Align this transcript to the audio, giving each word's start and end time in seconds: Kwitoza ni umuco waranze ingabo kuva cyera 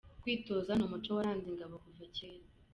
Kwitoza 0.21 0.71
ni 0.75 0.83
umuco 0.87 1.09
waranze 1.17 1.47
ingabo 1.49 1.75
kuva 1.83 2.03
cyera 2.15 2.45